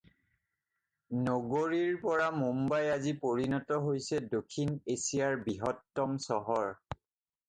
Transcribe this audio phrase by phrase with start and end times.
[1.25, 6.67] নগৰীৰ পৰা মুম্বাই আজি পৰিণত হৈছে দক্ষিণ এছিয়াৰ বৃহত্তম চহৰ।